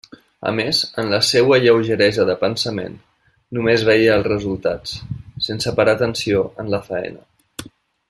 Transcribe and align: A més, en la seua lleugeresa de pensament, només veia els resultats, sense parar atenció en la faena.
A 0.51 0.51
més, 0.59 0.77
en 1.01 1.11
la 1.11 1.19
seua 1.27 1.59
lleugeresa 1.65 2.25
de 2.31 2.37
pensament, 2.45 2.97
només 3.59 3.85
veia 3.91 4.17
els 4.21 4.27
resultats, 4.33 4.97
sense 5.51 5.79
parar 5.83 5.97
atenció 6.01 6.45
en 6.65 6.77
la 6.77 6.85
faena. 6.91 7.73